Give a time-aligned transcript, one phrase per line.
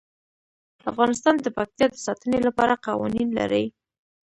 [0.91, 3.65] افغانستان د پکتیا د ساتنې لپاره قوانین لري.